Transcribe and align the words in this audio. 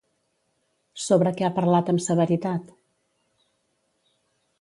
Sobre 1.07 1.33
què 1.41 1.45
ha 1.47 1.51
parlat 1.59 1.91
amb 1.93 2.03
severitat? 2.05 2.73